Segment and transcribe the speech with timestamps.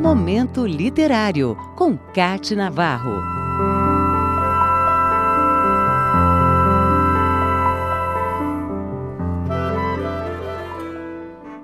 [0.00, 3.20] Momento Literário, com Cate Navarro.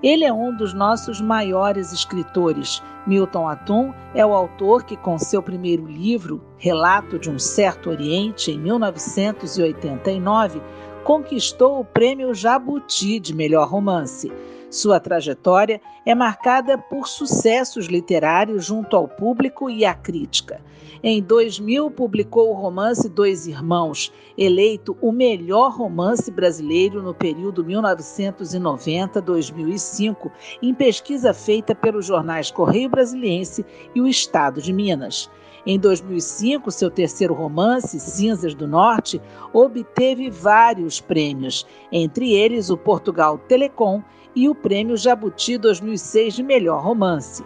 [0.02, 2.82] Ele é um dos nossos maiores escritores.
[3.06, 8.50] Milton Atum é o autor que, com seu primeiro livro, Relato de um Certo Oriente,
[8.50, 10.60] em 1989,
[11.04, 14.30] conquistou o prêmio Jabuti de melhor romance.
[14.68, 20.60] Sua trajetória é marcada por sucessos literários junto ao público e à crítica.
[21.02, 30.32] Em 2000, publicou o romance Dois Irmãos, eleito o melhor romance brasileiro no período 1990-2005,
[30.60, 35.30] em pesquisa feita pelos jornais Correio Brasiliense e o Estado de Minas.
[35.64, 39.20] Em 2005, seu terceiro romance, Cinzas do Norte,
[39.52, 44.00] obteve vários prêmios, entre eles o Portugal Telecom
[44.36, 47.42] e o Prêmio Jabuti 2006 de Melhor Romance.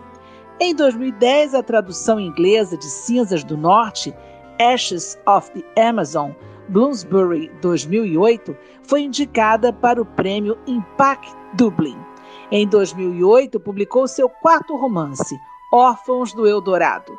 [0.59, 4.13] Em 2010, a tradução inglesa de Cinzas do Norte,
[4.61, 6.33] Ashes of the Amazon,
[6.69, 11.97] Bloomsbury 2008, foi indicada para o prêmio Impact Dublin.
[12.51, 15.39] Em 2008, publicou seu quarto romance,
[15.73, 17.17] Órfãos do Eldorado,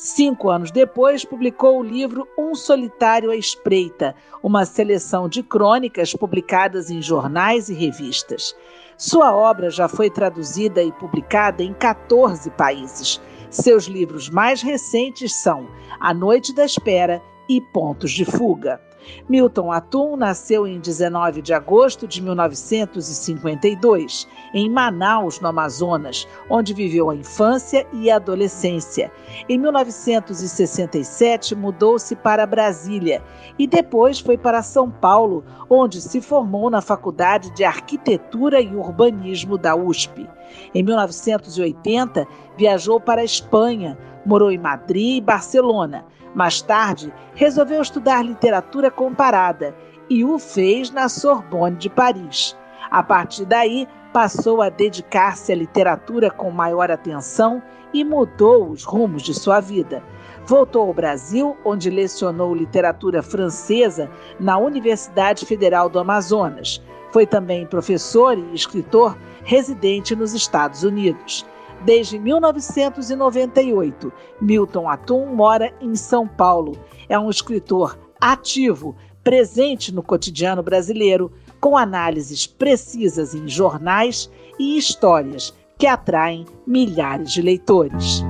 [0.00, 6.88] Cinco anos depois, publicou o livro Um Solitário à Espreita, uma seleção de crônicas publicadas
[6.88, 8.54] em jornais e revistas.
[8.96, 13.20] Sua obra já foi traduzida e publicada em 14 países.
[13.50, 18.80] Seus livros mais recentes são A Noite da Espera e Pontos de Fuga.
[19.28, 27.10] Milton Atum nasceu em 19 de agosto de 1952, em Manaus, no Amazonas, onde viveu
[27.10, 29.10] a infância e a adolescência.
[29.48, 33.22] Em 1967, mudou-se para Brasília
[33.58, 39.58] e depois foi para São Paulo, onde se formou na Faculdade de Arquitetura e Urbanismo
[39.58, 40.28] da USP.
[40.74, 42.26] Em 1980,
[42.56, 46.04] viajou para a Espanha, morou em Madrid e Barcelona
[46.38, 49.74] mais tarde, resolveu estudar literatura comparada
[50.08, 52.56] e o fez na Sorbonne de Paris.
[52.92, 57.60] A partir daí, passou a dedicar-se à literatura com maior atenção
[57.92, 60.00] e mudou os rumos de sua vida.
[60.46, 64.08] Voltou ao Brasil, onde lecionou literatura francesa
[64.38, 66.80] na Universidade Federal do Amazonas.
[67.10, 71.44] Foi também professor e escritor residente nos Estados Unidos.
[71.84, 76.76] Desde 1998, Milton Atum mora em São Paulo.
[77.08, 85.54] É um escritor ativo, presente no cotidiano brasileiro, com análises precisas em jornais e histórias
[85.78, 88.24] que atraem milhares de leitores.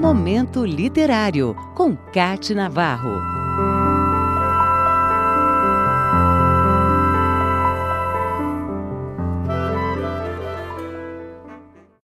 [0.00, 3.37] Momento Literário, com Cate Navarro.